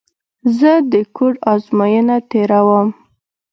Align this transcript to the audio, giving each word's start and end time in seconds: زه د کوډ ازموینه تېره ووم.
زه 0.57 0.71
د 0.91 0.93
کوډ 1.15 1.33
ازموینه 1.53 2.17
تېره 2.31 2.59
ووم. 2.67 2.89